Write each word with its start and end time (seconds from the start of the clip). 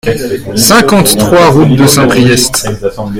cinquante-trois 0.55 1.51
route 1.51 1.75
de 1.75 1.85
Saint-Priest 1.85 2.65